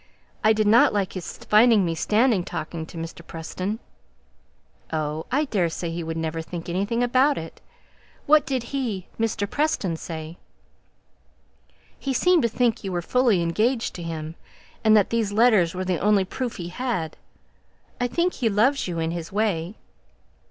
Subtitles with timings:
[0.43, 3.21] I didn't like his finding me standing talking to Mr.
[3.23, 3.77] Preston."
[4.91, 5.27] "Oh!
[5.31, 7.61] I daresay he'd never think anything about it.
[8.25, 9.47] What did he Mr.
[9.47, 10.39] Preston say?"
[11.99, 14.33] "He seemed to think you were fully engaged to him,
[14.83, 17.15] and that these letters were the only proof he had.
[17.99, 19.75] I think he loves you in his way."